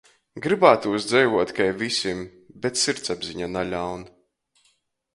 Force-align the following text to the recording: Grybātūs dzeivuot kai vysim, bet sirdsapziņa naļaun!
Grybātūs 0.45 1.05
dzeivuot 1.11 1.53
kai 1.59 1.69
vysim, 1.83 2.25
bet 2.65 2.83
sirdsapziņa 2.87 3.55
naļaun! 3.55 4.07